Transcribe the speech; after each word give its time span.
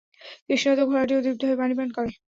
তৃষ্ণার্ত 0.45 0.79
ঘোড়াটিও 0.89 1.23
তৃপ্ত 1.23 1.41
হয়ে 1.43 1.59
পানি 1.61 1.73
পান 1.77 1.89
করে। 1.91 2.11